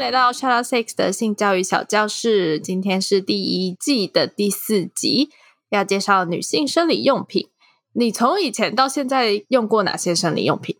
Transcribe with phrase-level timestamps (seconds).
[0.00, 2.58] 来到 Shout Out Six 的性教育小教室。
[2.58, 5.28] 今天是第一季的第四集，
[5.68, 7.50] 要介绍女性生理用品。
[7.92, 10.78] 你从以前到现在用过哪些生理用品？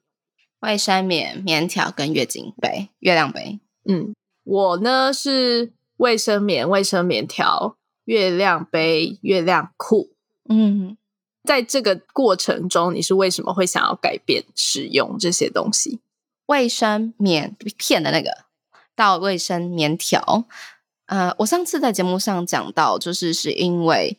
[0.60, 3.60] 卫生棉、棉条跟月经杯、月亮杯。
[3.84, 7.76] 嗯，我呢是卫生棉、卫生棉条、
[8.06, 10.08] 月亮杯、月亮裤。
[10.48, 10.96] 嗯，
[11.44, 16.00] 在这个过程中，你是为什么会想要改变使用这些东西？
[16.46, 18.46] 卫生棉片的那个
[19.00, 20.44] 到卫生棉条。
[21.06, 24.18] 呃，我上次在节目上讲到，就是是因为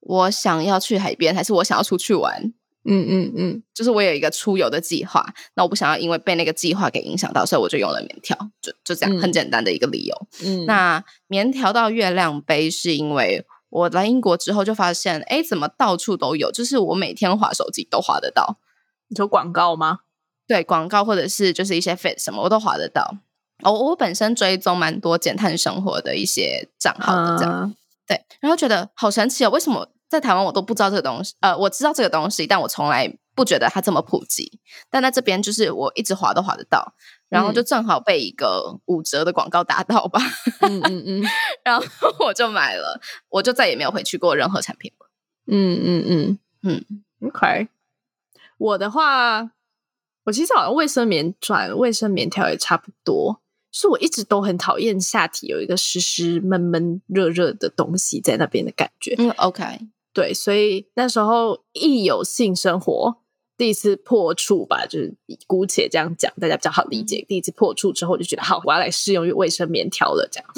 [0.00, 2.54] 我想要去海边，还是我想要出去玩？
[2.88, 10.26] 嗯嗯嗯，就是我有一个出游的计划，那我不想要因为被那个计划给影响到，所以我就用了棉条，就就这样，嗯很简单的一个理由。
[10.42, 16.50] 嗯，那棉条到月亮杯是因为我来英国之后就发现，哎，怎么到处都有？
[16.50, 18.58] 就是我每天划手机都划得到，
[19.08, 19.98] 你说广告吗？
[20.48, 23.18] 对广告或者是就是一些 fit 什么我都划得到。
[23.62, 27.76] 哦，我本身追踪蛮多减碳生活的一些账号的，这样、嗯
[28.06, 31.34] 对，然后觉得好神奇哦，为什么在台湾我都不知道这个东西？
[31.40, 34.60] 呃，我知道这个东西，但我从来不觉得它这么普及。
[34.90, 36.94] 但在这边就是我一直划都划得到，
[37.28, 40.20] 然后就正好被一个五折的广告打到吧，
[40.60, 41.24] 嗯嗯嗯
[41.64, 41.84] 然后
[42.20, 45.08] 我就买了，我就再也没有回去过任何产品了。
[45.48, 46.84] 嗯嗯嗯嗯
[47.28, 47.68] ，OK。
[48.58, 49.50] 我的话，
[50.26, 53.40] 我其实好像卫生棉转卫生棉条也差不多。
[53.78, 59.62] 是我一直都很讨厌下体有一个湿湿闷闷热热的东西在那边的感觉，嗯，OK，
[60.14, 63.18] 对，所以那时候一有性生活，
[63.58, 65.14] 第一次破处吧，就是
[65.46, 67.22] 姑且这样讲，大家比较好理解。
[67.28, 70.48] 第一次破处之后，我就觉得好，我要来试用卫生棉条了，这样，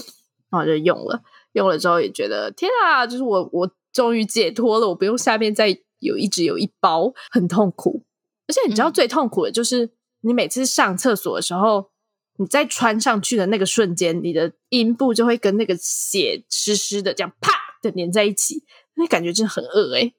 [0.51, 1.21] 然后就用了，
[1.55, 8.05] 用了之后也觉得天啊，就是我我终于解脱了，我不用下面再有一直有一包，很痛苦。
[8.47, 9.91] 而且你知道嗯最痛苦的就是
[10.21, 11.91] 你每次上厕所的时候。
[12.39, 20.15] 你在穿上去的那个瞬间，你的阴部就会跟那个血湿湿的这样啪的粘在一起，那感觉真的很恶诶、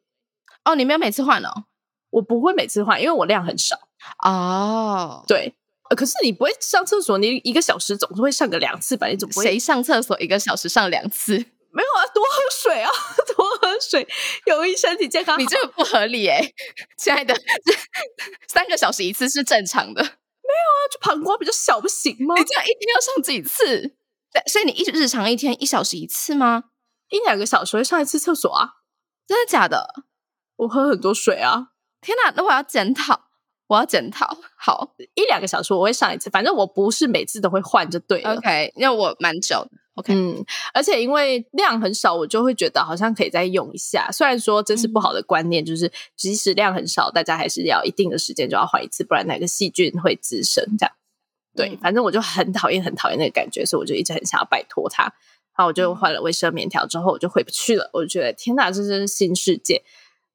[0.65, 1.65] 哦，你没有每次换哦？
[2.09, 3.77] 我不会每次换，因为我量很少。
[4.23, 5.53] 哦，对，
[5.89, 9.07] 呃，可是你不会上厕所，你一个小时总是会上个两次吧？
[9.07, 11.33] 你总不会谁上厕所一个小时上两次？
[11.71, 12.01] 没有啊？
[12.13, 12.89] 多喝水啊，
[13.37, 14.07] 多喝水，
[14.47, 15.39] 有益身体健康。
[15.39, 16.41] 你这个不合理哎，
[16.97, 17.73] 亲爱的，这
[18.47, 20.18] 三个小时一次是正常的。
[20.91, 22.35] 就膀胱比较小不行吗？
[22.37, 23.95] 你这样一天要上几次？
[24.31, 26.65] 对，所以你一日常一天一小时一次吗？
[27.09, 28.73] 一两个小时会上一次厕所啊？
[29.27, 30.03] 真的假的？
[30.57, 31.69] 我喝很多水啊，
[32.01, 33.27] 天哪，那我要检讨，
[33.67, 34.37] 我要检讨。
[34.57, 38.35] 好一两个小时我会上一次，反正我不是每次都会换就对了。
[38.35, 39.71] ，OK，因为我蛮久的。
[39.99, 44.09] OK，嗯，而且因为量很少，我就会觉得好像可以再用一下。
[44.11, 50.63] 虽然说这是不好的观念，就是即使量很少，大家还是要一定的时间就要换一次，不然那个细菌会滋生。
[50.77, 50.95] 这样，
[51.53, 55.03] 对，嗯反正我就很讨厌很讨厌那个感觉，所以我就一直很想要摆脱它。
[55.03, 57.89] 然后我就换了卫生棉条之后，我就回不去了。
[57.91, 59.83] 我就觉得天哪，这真是新世界。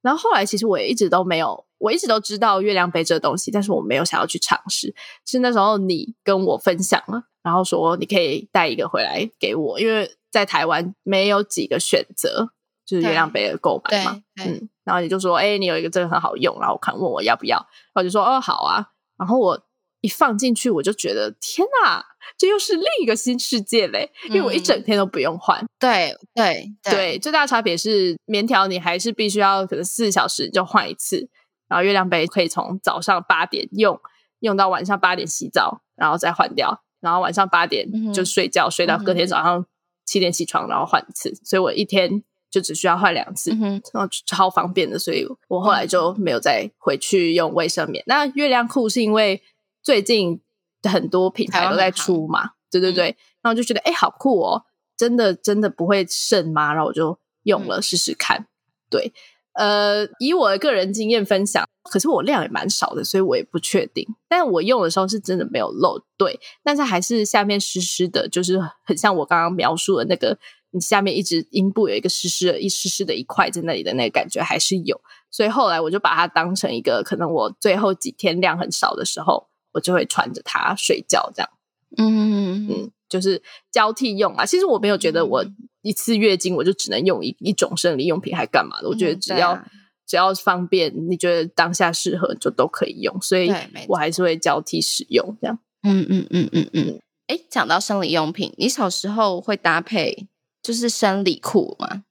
[0.02, 4.94] 然后后来其实我也一直都没有，我一直都知道月亮杯这个东西，但是我没有想要去尝试。
[5.24, 12.48] 是那时候你跟我分享了，然后说你可以带一个回来给我，因为在台湾没有几个选择，
[12.84, 14.20] 就是月亮杯的购买嘛。
[14.42, 18.88] 嗯，然后你就说，哎、你有一个这个很好用，然后我看问我要不要，然后我就说，哦，好啊。
[19.16, 19.62] 然后我
[20.00, 22.04] 一放进去，我就觉得天哪，
[22.36, 24.10] 这又是另一个新世界嘞！
[24.28, 25.64] 因为我一整天都不用换。
[25.78, 31.28] 对对对，最大的差别是棉条你还是必须要可能四小时就换一次，
[31.68, 33.98] 然后月亮杯可以从早上八点用
[34.40, 39.64] 用到晚上八点洗澡，然后再换掉，然后晚上八点就睡觉，睡到隔天早上
[40.06, 43.52] 七点起床，然后换一次，所以我一天就只需要换两次。
[43.52, 48.02] 嗯，然后超方便的，所以我后来就没有再回去用卫生棉。
[48.06, 49.42] 那月亮裤是因为
[49.82, 50.40] 最近
[50.82, 54.64] 很多品牌都在出嘛，对对对，然后就觉得哎、好酷哦，
[54.96, 56.72] 真的真的不会剩吗？
[56.72, 58.46] 然后我就用了试试看。
[58.90, 59.12] 对，
[59.54, 64.06] 呃，以我的个人经验分享，可是我量也蛮少的，所以我也不确定。
[64.28, 70.36] 但我用的时候是真的没有漏对，但是还是下面湿湿的，就是很像我刚刚描述的那个，
[70.72, 75.00] 你下面一直阴部有一个湿湿的、一湿湿的一块在那里的那个感觉还是有。
[75.30, 81.48] 所以后来我就把它当成一个，可能我最后几天量很少的时候，我就会穿着它睡觉，这样。
[81.96, 83.40] 嗯嗯嗯，就是
[83.70, 84.44] 交替用啊。
[84.44, 85.44] 其实我没有觉得我
[85.84, 88.88] 一次月经我就只能用一一种生理用品，还干嘛的？
[88.88, 89.62] 我觉得只要
[90.06, 93.52] 只要方便，你觉得当下适合就都可以用，所以
[93.86, 95.58] 我还是会交替使用这样。
[95.82, 97.00] 嗯嗯嗯嗯嗯。
[97.26, 100.26] 哎，讲到生理用品，你小时候会搭配
[100.62, 102.04] 就是生理裤吗？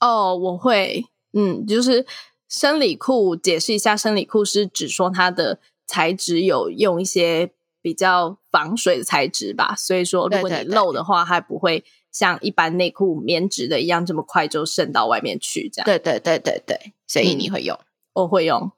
[0.00, 1.06] 哦，我会。
[1.32, 2.06] 嗯，就是
[2.48, 3.34] 生理裤。
[3.34, 7.50] 解释一下，生理裤是指说它的材质有用一些
[7.82, 15.68] 比较防水的材质吧，所以说如果你漏的话，它不会像一般内裤棉质的一样这么快就渗到外面去。
[15.68, 17.78] 这样，对对对对对，所以你会用，
[18.14, 18.70] 我会用。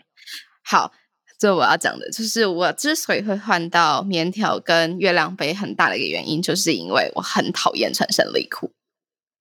[0.64, 0.90] 好，
[1.38, 8.72] 这我要讲的就是我之所以会换到棉条跟月亮杯，很大的一个原因，就是因为我很讨厌穿生理裤，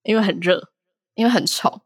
[0.03, 0.69] 因为很热，
[1.15, 1.81] 因为很丑。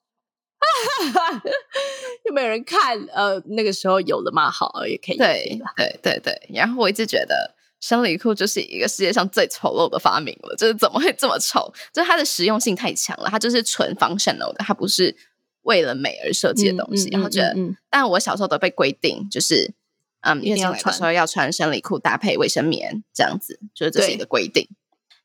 [2.25, 5.17] 又没有人看，呃，那个时候有的嘛，好也可以。
[5.17, 11.73] 对对对对，然后我一直觉得生理裤就是一个世界上最丑陋的发明了，就是怎么会这么丑？
[11.93, 15.15] 就是它的实用性太强了，它就是纯 functional 的，它不是
[15.61, 17.09] 为了美而设计的东西。
[17.09, 17.55] 然后觉得，
[17.89, 19.73] 但我小时候都被规定，就是
[20.21, 24.67] 嗯，月经来的时候要穿生理裤搭配卫生棉，这样子，就是这是一个规定。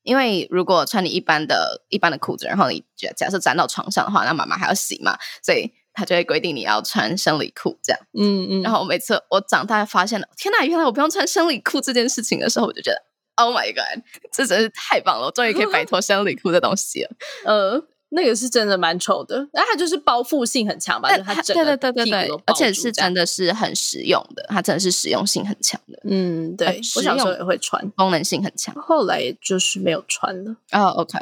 [0.04, 8.00] 因为如果穿你一般的一般的裤子，然后你假假设粘到床上的话，那妈妈还要洗嘛，所以他就会规定你要穿生理裤这样。
[8.12, 8.62] 嗯嗯。
[8.62, 13.02] 然后每次我长大发现了，天哪，原来我不用穿生理裤这件事情的时候，我就觉得
[13.36, 17.10] ，Oh my god，这真是太棒了，我终于可以摆脱生理裤的东西了。
[17.46, 17.86] 呃。
[18.10, 21.16] 那个是真的蛮丑的，那它就是包覆性很强吧？
[21.16, 25.98] 就它整个对对对，而且是真的是很实用的，它真的是实用性很强的。
[26.04, 28.72] 嗯，对，我小时候也会穿，功能性很强。
[28.76, 30.54] 后来就是没有穿了。
[30.70, 31.18] 哦，OK，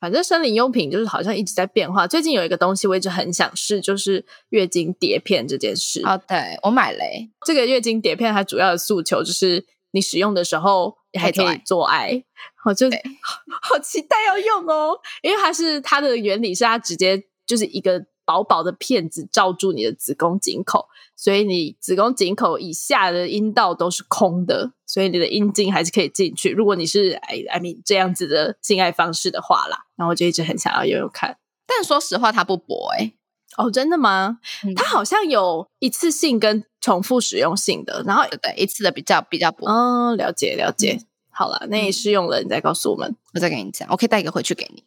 [0.00, 2.06] 反正生理用品就是好像一直在变化。
[2.06, 6.02] 最近有一个东西我一直很想试，就是月经碟片这件事。
[6.04, 6.98] 哦，对我买了
[7.46, 10.98] 这个月经碟片，它主要的诉求就是你使用的时候。
[11.18, 12.22] 还可以做爱，
[12.66, 12.86] 我就
[13.62, 20.86] 好期待要用哦，因为它是它的原理是它直接就是一个薄薄的片子罩住你的子宫颈口，
[21.16, 26.50] 所以你子宫颈口以下的阴道都是空的，所以你的阴茎还是可以进去。
[26.50, 31.38] 如果你是哎，I mean 这样子的性爱方式的话啦，然后我就一直很想要用用看。
[31.66, 33.14] 但说实话，它不薄哎。
[33.56, 34.40] 哦，真的吗？
[34.76, 39.66] 它好像有一次性跟重复使用性的，然后对一次的比较比较薄。
[39.66, 41.00] 哦，了解了解。
[41.30, 43.88] 好了，那你试用了，你再告诉我们，我再给你讲。
[43.90, 44.84] 我可以带一个回去给你。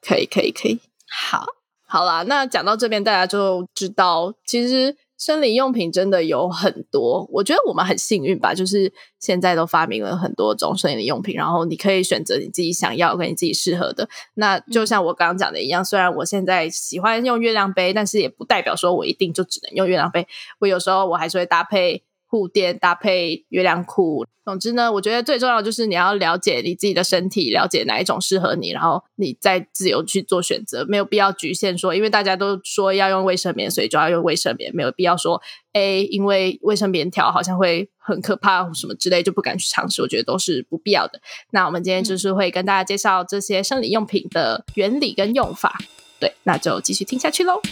[0.00, 0.80] 可以可以可以。
[1.10, 1.46] 好，
[1.94, 4.96] 好啦，那讲到这边，大家就知道其实。
[5.16, 14.08] 生理用品真的有很多，我觉得我们很幸运吧，就是现在都发明了很多种生理用品，然后你可以选择你自己想要跟你自己适合的。
[14.34, 20.26] 那就像我刚刚讲的一样，虽然我现在喜欢用月亮杯，但是也不代表说我一定就只能用月亮杯。
[20.58, 22.02] 我有时候我还是会搭配。
[22.34, 35.40] 护垫搭配月亮裤，总之呢，我觉得最重要就是你要了解你自己的身体，了解哪一种适合你，然后你再自由去做选择，没有必要局限说，因为大家都说要用卫生棉，所以就要用卫生棉，没有必要说，
[35.74, 40.02] 哎，因为卫生棉条好像会很可怕什么之类，就不敢去尝试。
[40.02, 41.20] 我觉得都是不必要的。
[41.52, 45.78] 那我们今天就是会跟大家介绍这些生理用品的原理跟用法，
[46.18, 47.62] 对，那就继续听下去喽。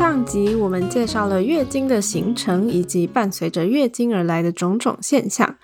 [0.00, 5.56] 上集我们介绍了月经的形成以及伴随着月经而来的种种现象。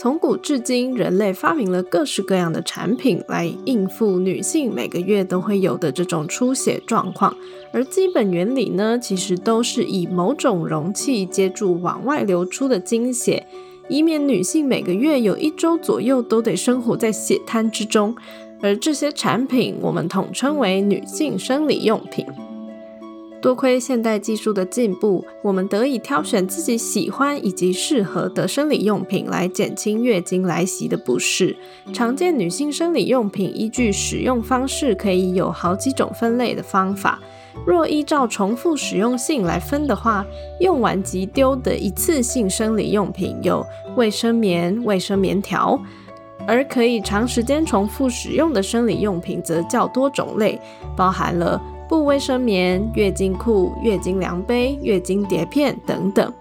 [0.00, 7.36] 从古至今，人类发明了各式各样的产品来应付女性每个月都会有的这种出血状况。
[7.72, 13.46] 而基本原理呢，其实都是以某种容器接住往外流出的经血，
[13.88, 18.16] 以免女性每个月有一周左右都得生活在血滩之中。
[18.60, 22.26] 而这些产品，我们统称为女性生理用品。
[23.44, 31.54] 多亏现代技术的进步，我们得以挑选自己喜欢以及适合的生理用品来减轻月经来袭的不适。
[31.92, 37.20] 常见女性生理用品依据使用方式可以有好几种分类的方法。
[37.66, 40.24] 若依照重复使用性来分的话，
[40.60, 43.62] 用完即丢的一次性生理用品有
[43.94, 45.78] 卫生棉、卫生棉条；
[46.46, 50.58] 而可以长时间重复使用的生理用品则较多种类，
[50.96, 51.60] 包含了。
[51.94, 56.32] 布卫生棉、月经裤、月经量杯、月经碟片等等。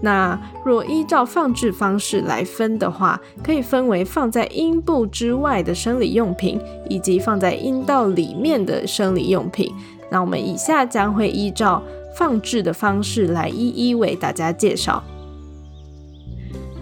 [0.00, 6.58] 那若依照放置方式来分的话，可以分为放在阴部之外的生理用品，
[6.88, 9.70] 以及放在阴道里面的生理用品。
[10.10, 11.82] 那我们以下将会依照
[12.16, 15.04] 放置的方式来一一为大家介绍。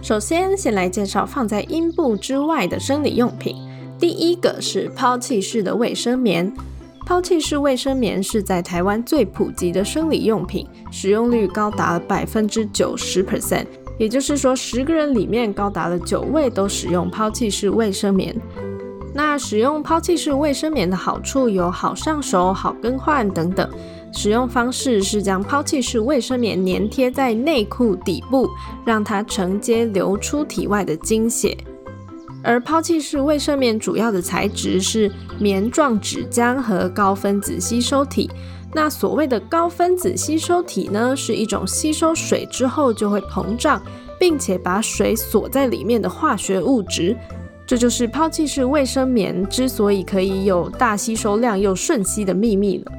[0.01, 3.57] 首先，先来介绍放在阴部之外的生理用品。
[3.99, 6.53] 第一个是抛弃式的卫生棉。
[7.05, 13.65] 抛弃式卫生棉是在台湾最普及的生理用品，使用率高达百分之九十 percent。
[13.97, 18.35] 也就是说，十个人里面高达了九位都使用抛弃式卫生棉。
[19.13, 23.69] 那使用抛弃式卫生棉的好处有好上手、好更换等等。
[24.11, 28.49] 使用方式是将抛弃式卫生棉粘贴在内裤底部，
[28.85, 31.55] 让它承接流出体外的经血。
[32.43, 35.09] 而抛弃式卫生棉主要的材质是
[35.39, 38.29] 棉状纸浆和高分子吸收体。
[38.73, 43.81] 那所谓的高分子吸收体呢，是一种吸收水之后就会膨胀，
[44.19, 47.15] 并且把水锁在里面的化学物质。
[47.65, 52.91] 这就是抛弃式卫生棉之所以可以有大吸收量又瞬吸的秘密了。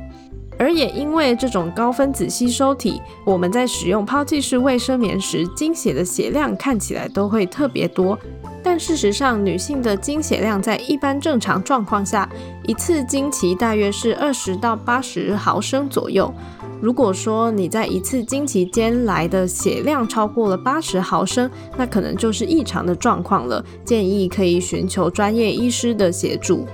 [0.58, 8.18] 而也因为这种高分子吸收体，我们在使用抛弃式卫生棉时，经血的血量看起来都会特别多。
[8.62, 12.28] 但事实上，女性的经血量在一般正常状况下，
[12.66, 16.32] 一次经期大约是二十到八十毫升左右。
[16.80, 26.66] 如果说你在一次经期间来的血量超过了八十毫升，那可能就是异常的状况了，建议可以寻求专业医师的协助。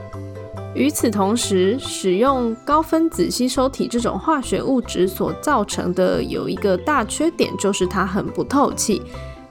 [0.73, 9.03] 与此同时，使用高分子吸收体这种化学物质所造成的有一个大缺点，就是它很不透气。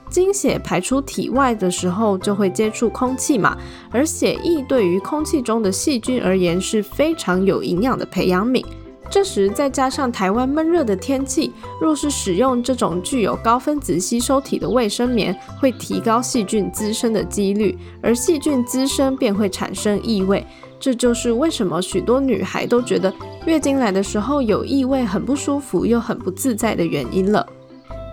[0.08, 3.56] 经血排出体外的时候就会接触空气嘛，
[3.92, 8.64] 而血液对于空气中的细菌而言是非常有营养的培养皿。
[9.08, 20.44] 这时再加上台湾闷热的天气，若是使用这种具有高分子吸收体的卫生棉，会提高细菌滋生的几率，而细菌滋生便会产生异味。
[20.80, 23.12] 这就是为什么许多女孩都觉得
[23.44, 27.46] 月经来的时候有异味，很不舒服又很不自在的原因了。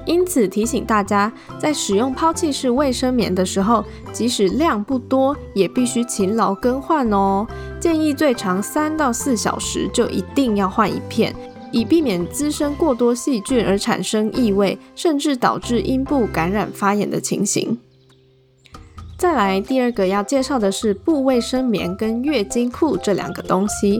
[0.05, 3.83] 因此提醒大家，在使用抛弃式卫生棉的时候，
[4.13, 7.45] 即使量不多，也必须勤劳更换哦。
[7.79, 11.35] 建议最长三到四小时就一定要换一片，
[11.73, 17.77] 以避免滋生过多细菌而产生异味，甚至导致阴部感染发炎的情形。
[19.17, 23.99] 再来，第二个要介绍的是布卫生棉跟月经裤这两个东西，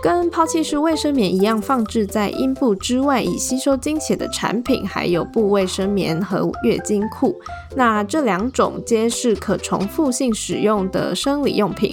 [0.00, 7.34] 跟抛弃式卫生棉一样，放置在阴部之外以吸收经血的产品，还有布卫生棉和月经裤。
[7.74, 11.92] 那这两种皆是可重复性使用的生理用品，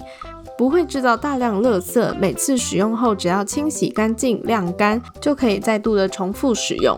[0.56, 6.96] 不会制造大量垃圾，每次使用后只要清洗干净、晾干，就可以再度的重复使用。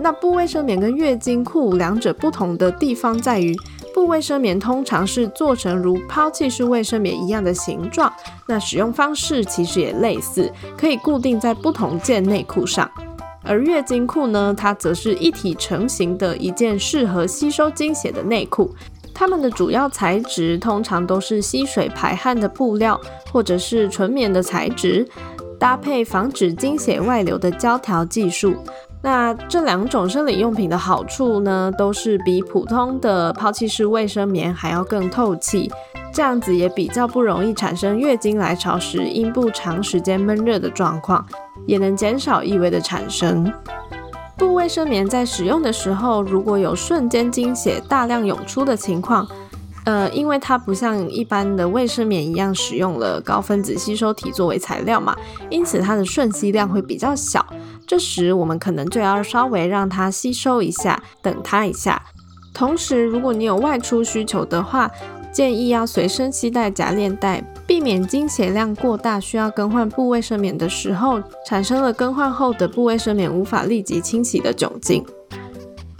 [0.00, 3.54] 那布卫生棉跟月经裤两者不同的地方在于。
[3.94, 8.12] 布卫生棉通常是做成如抛弃式卫生棉一样的形状，
[8.46, 12.90] 那使用方式其实也类似，可以固定在不同件内裤上。
[13.44, 18.72] 而月经裤呢，它则是一体成型的一件适合吸收经血的内裤。
[19.14, 22.98] 它们的主要材质通常都是吸水排汗的布料，
[23.30, 25.06] 或者是纯棉的材质，
[25.58, 28.54] 搭配防止经血外流的胶条技术。
[29.02, 35.68] 那这两种生理用品的好处呢，都是比普通的抛弃式卫生棉还要更透气，
[36.12, 41.26] 这样子也比较不容易产生月经来潮时阴部长时间闷热的状况，
[41.66, 43.52] 也能减少异味的产生。
[44.38, 49.26] 布卫生棉在使用的时候，如果有瞬间经血大量涌出的情况，
[49.84, 55.16] 呃，因为它不像一般的卫生棉一样使用了高分子吸收体作为材料嘛，
[55.50, 57.44] 因此它的瞬吸量会比较小。
[57.86, 62.00] 这时我们可能就要稍微让它吸收一下，等它一下。
[62.54, 64.90] 同时，如果你有外出需求的话，
[65.32, 75.04] 建议要随身携带夹链袋，避免经血量过大需要更换布卫生棉的时候，产生了更换后的布卫生棉无法立即清洗的窘境。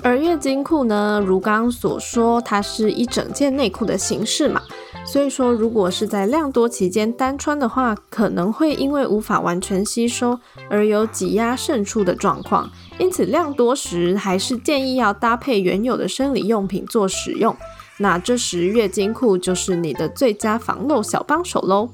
[0.04, 4.60] 而月经裤呢，如刚所说，它是一整件内裤的形式嘛。
[5.06, 12.68] 所以说，如果是在量多期间单穿的话，可能会因为无法完全吸收而有挤压渗出的状况。
[12.98, 17.56] 因此，量多时还是建议要搭配原有的生理用品做使用。
[17.98, 21.90] 那这时月经裤就是你的最佳防漏小帮手喽。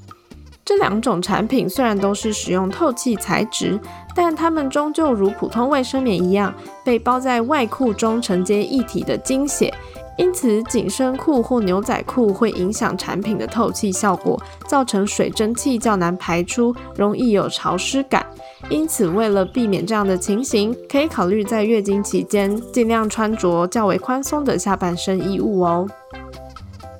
[0.68, 3.80] 这两种产品虽然都是使用透气材质，
[4.14, 6.52] 但它们终究如普通卫生棉一样，
[6.84, 9.72] 被包在外裤中承接一体的经血。
[10.18, 18.26] 因此，紧身裤或牛仔裤会影响产品的透气效果，造成水蒸气较难排出，容易有潮湿感。
[18.68, 25.86] 因此，为了避免这样的情形，可以考虑在月经期间尽量穿着较为宽松的下半身衣物哦。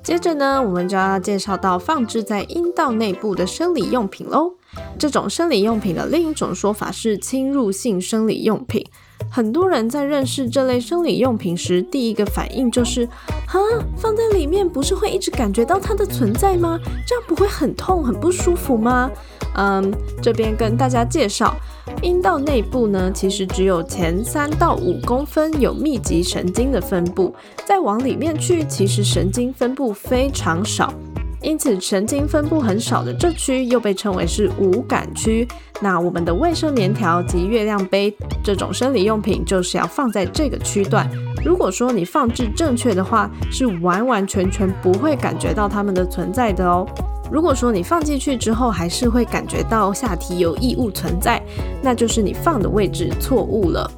[0.09, 4.55] 接着呢，我们就要介绍到放置在阴道内部的生理用品喽。
[4.97, 8.83] 这种生理用品的另一种说法是侵入性生理用品。
[9.29, 13.05] 很多人在认识这类生理用品时，第一个反应就是：
[13.47, 13.59] 哈，
[13.95, 16.79] 放在里面不是会一直感觉到它的存在吗？
[17.05, 19.09] 这样不会很痛、很不舒服吗？
[19.55, 21.55] 嗯，这边跟大家介绍，
[22.01, 27.33] 阴道内部呢，其实只有前三到五公分有密集神经的分布，
[27.65, 30.93] 再往里面去，其实神经分布非常少。
[31.41, 35.47] 因此，神经分布很少的这区又被称为是无感区。
[35.81, 41.09] 那我们的卫生棉条及月亮杯这种生理用品，就是要放在这个区段。
[41.45, 46.85] 如果说你放置正确的话，是完完全全不会感觉到它们的存在的哦。
[47.31, 51.41] 如果说你放进去之后，还是会感觉到下体有异物存在，
[51.81, 53.89] 那就是你放的位置错误了。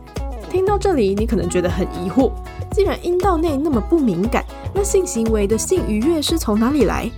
[0.51, 2.29] 听到这里，你可能觉得很疑惑：
[2.72, 4.43] 既然阴道内那么不敏感，
[4.75, 7.10] 那性行为的性愉悦是从哪里来？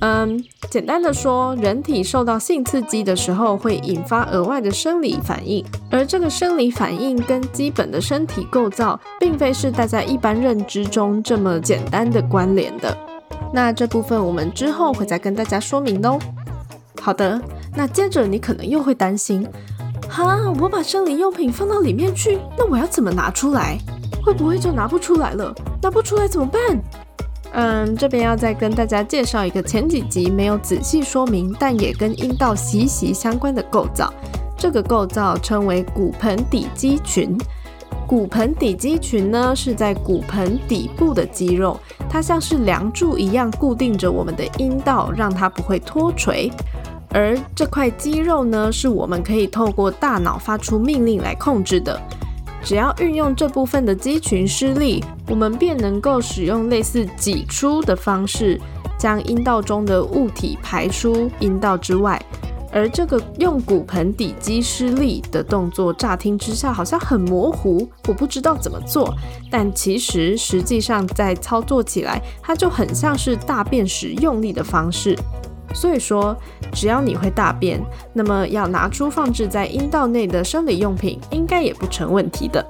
[0.00, 12.98] 嗯，简单的说，人体受到性刺激的时候，会引发额外的生理反应，而这个生理反应跟基本的身体构造，并非是大家一般认知中这么简单的关联的。
[13.54, 16.18] 那这部分我们之后会再跟大家说明哦。
[17.00, 17.40] 好的，
[17.76, 19.46] 那接着你可能又会担心，
[20.12, 23.78] 哈，我把生理用品放到里面去，那我要怎么拿出来？
[24.22, 25.54] 会不会就拿不出来了？
[25.80, 26.60] 拿不出来怎么办？
[27.54, 34.12] 嗯，这边要再跟大家介绍一个前几集没有仔细说明，但也跟阴道息息相关的构造。
[34.54, 37.34] 这个构造称为骨盆底肌群。
[38.06, 46.52] 骨盆底肌群呢，是在骨盆底部的肌肉，它像是梁柱一样固定着我们的阴道，让它不会脱垂。
[47.14, 52.00] 而这块肌肉呢，是我们可以透过大脑发出命令来控制的。
[52.64, 58.60] 只要运用这部分的肌群施力，我们便能够使用类似挤出的方式，
[58.96, 62.20] 将阴道中的物体排出阴道之外。
[62.74, 69.14] 而这个用骨盆底肌施力的动作，乍听之下好像很模糊，我不知道怎么做。
[69.50, 75.14] 但其实实际上在操作起来，它就很像是大便时用力的方式。
[75.74, 76.36] 所以说，
[76.72, 77.80] 只要你会大便，
[78.12, 82.64] 那么要拿出放置在阴道内的生理用品，应该也不成问题的。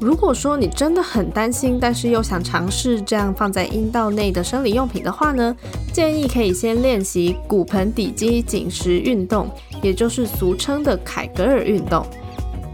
[0.00, 5.56] 如果说你真的很担心，但是又想尝试这样放在阴道内的生理用品的话呢，
[5.92, 9.48] 建议可以先练习骨盆底肌紧实运动，
[9.82, 12.06] 也就是俗称的凯格尔运动。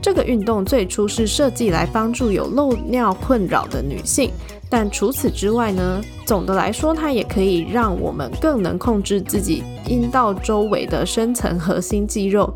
[0.03, 4.31] 这个运动最初是设计来帮助有漏尿困扰的女性。
[4.77, 12.53] 但除此之外呢，总的来说，它也可以让我们更能控制自己阴道周围的深层核心肌肉，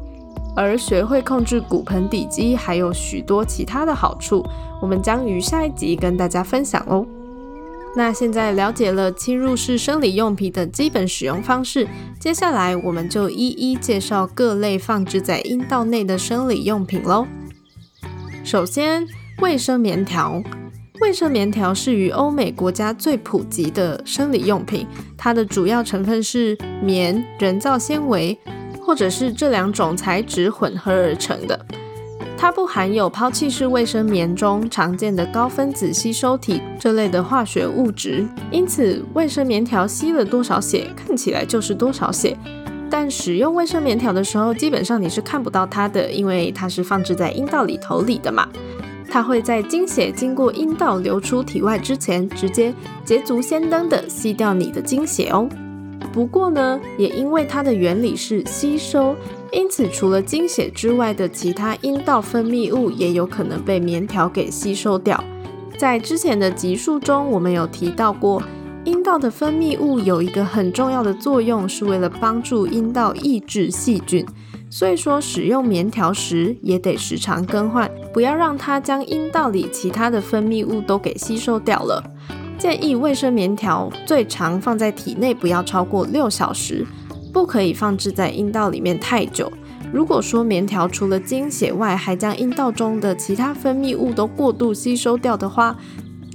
[0.56, 4.44] 而学会控制骨盆底肌还有许多其他的好处，
[4.82, 7.06] 我们将于下一集跟大家分享哦。
[7.94, 11.86] 那现在了解了侵入式生理用品的基本使用方式，
[12.18, 17.28] 接下来我们就一一介绍各类放置在阴道内的生理用品喽。
[18.42, 19.06] 首先，
[19.40, 20.42] 卫生棉条。
[21.08, 28.38] 卫生棉条是于欧美国家最普及的生理用品，它的主要成分是棉、人造纤维，
[28.82, 31.58] 或者是这两种材质混合而成的。
[32.36, 42.36] 它不含有抛弃式卫生棉中常见的高分子吸收体这类的化学物质，因此卫生棉条吸了多少血，看起来就是多少血。
[42.90, 48.46] 但使用卫生棉条的时候，基本上你是看不到它的，因为它是放置在阴道里头里的嘛。
[49.10, 52.72] 它会在经血经过阴道流出体外之前，直接
[53.04, 55.48] 捷足先登的吸掉你的经血哦。
[56.12, 59.16] 不过呢，也因为它的原理是吸收，
[59.52, 65.22] 因此除了经血之外的其他阴道分泌物也有可能被棉条给吸收掉。
[65.78, 68.42] 在之前的集数中，我们有提到过，
[68.84, 74.24] 阴道的分泌物有一个很重要的作用，是为了帮助阴道抑制细菌。
[74.70, 82.02] 所以说，使用棉条时也得时常更换，不要让它将阴道里其他的分泌物都给吸收掉了。
[82.58, 86.86] 建议卫生棉条最长放在体内不要超过六小时，
[87.32, 89.50] 不可以放置在阴道里面太久。
[89.90, 95.74] 如果说棉条除了经血外，还将阴道中的其他分泌物都过度吸收掉的话，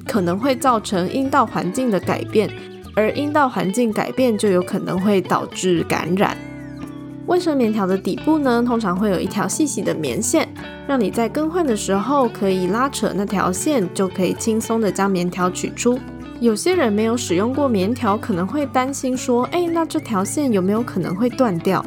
[0.07, 2.49] 可能会造成阴道环境的改变，
[2.95, 6.35] 而阴道环境改变就有可能会导致感染。
[7.25, 10.47] 卫生棉条的底部呢，通常会有一条细细的棉线，
[10.85, 15.97] 让你在更换的时候可以拉扯那条线，就可以轻松的将棉条取出。
[16.41, 21.83] 有些人没有使用过棉条，可能会担心说，哎，那这条线有没有可能会断掉？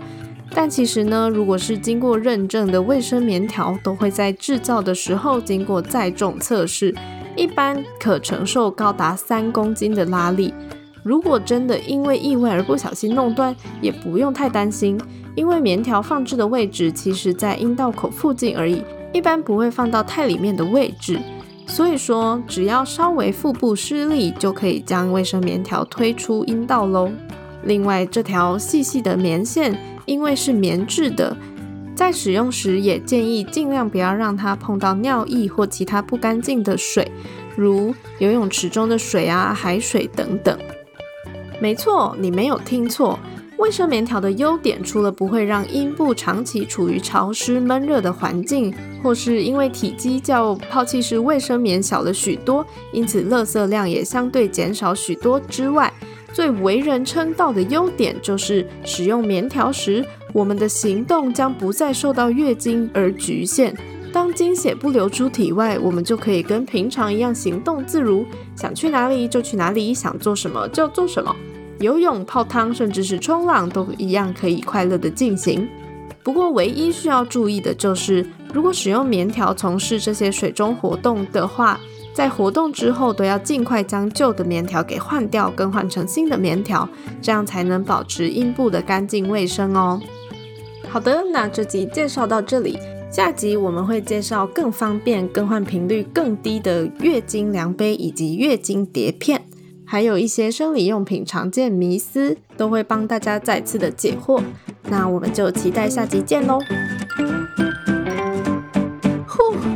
[0.55, 6.95] 但其实呢，如果是经过认证的卫生棉条，都会在制造的时候经过载重测试，
[7.37, 10.55] 一般可承受高达三公斤的拉力。
[11.03, 14.99] 如果真的因为意外而不小心弄断，也不用太担心。
[15.37, 21.21] 因为棉条放置的位置其实在阴道口附近而已，一般不会放到太里面的位置。
[21.69, 27.11] 所以说，只要稍微腹部施力，就可以将卫生棉条推出阴道喽。
[27.65, 31.37] 另外，这条细细的棉线，因为是棉质的，
[31.95, 37.11] 在使用时也建议尽量不要让它碰到尿液或其他不干净的水，
[37.57, 40.57] 如游泳池中的水啊、海水等等。
[41.61, 43.19] 没错，你没有听错。
[43.59, 55.93] 卫生棉条的优点，除了不会让阴部长期处于潮湿闷热的环境，或是因为体积较抛弃式卫生棉小了许多，因此垃圾量也相对减少许多之外，
[56.35, 63.75] 最为人称道的优点就是使用棉条时，我们的行动将不再受到月经而局限。
[64.13, 71.35] 当经血不流出体外，我们就可以跟平常一样行动自如，想去哪里就去哪里，想做什么就做什么。
[71.81, 75.69] 游泳、泡汤，甚至是冲浪，都一样可以快乐的进行。
[76.23, 81.79] 不过，唯一需要注意的就是，如果使用棉条从事这些水中活动的话，
[82.15, 86.89] 在活动之后都要尽快将旧的棉条给换掉，更换成新的棉条，
[87.21, 90.01] 这样才能保持阴部的干净卫生哦。
[90.89, 92.79] 好的，那这集介绍到这里，
[93.11, 99.43] 下集我们会介绍更方便、更换频率更低的月经量杯以及月经碟片。
[99.87, 104.43] 还有一些生理用品常见迷思，都会帮大家再次的解惑。
[104.89, 106.59] 那我们就期待下集见喽！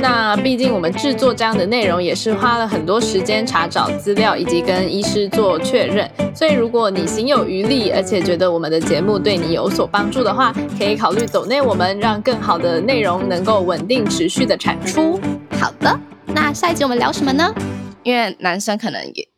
[0.00, 6.10] 那毕竟我们制作这样的内容也是花了很多时间查找资料，以及跟医师做确认。
[6.34, 15.20] 所以如果你心有余力，而且觉得我们的节目对你有所帮助的话，可以考虑走内我们，让更好的内容能够稳定持续的产出。
[15.60, 17.54] 好的，那下一集我们聊什么呢？
[18.02, 19.28] 因为男生可能也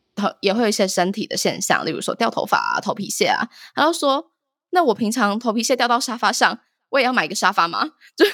[0.41, 3.49] 也会有一些身体的现象，例如说掉头发啊、头皮屑啊。
[3.75, 4.31] 他就说，
[4.71, 6.61] 那我平常头皮屑掉到沙发上。
[6.95, 7.85] 我也要买一个沙发吗？
[8.17, 8.25] 就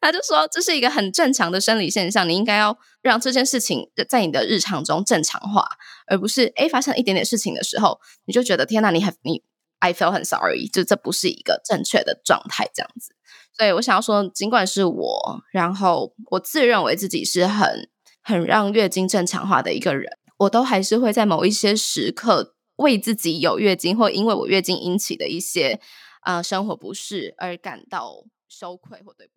[0.00, 5.64] 他就说这是一个很正常的生理现象，你应该要让这件事情在你的日常中正常化，
[6.08, 9.44] 而不是哎发生一点点事情的时候，你就觉得天哪，你很你
[9.78, 13.14] I feel 很 sorry，就这不是一个正确的状态，这样子。
[13.56, 17.88] 所以我想要说，尽管是我，然后我自认为自己是很
[18.22, 25.80] 很让月经正常化的一个人，我都还是会在某一些时刻为自己有月经或因为我月经引起的一些。
[26.20, 29.28] 啊，生活不适而感到羞愧或对。